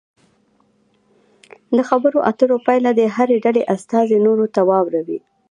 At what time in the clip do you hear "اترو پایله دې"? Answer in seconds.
2.29-3.07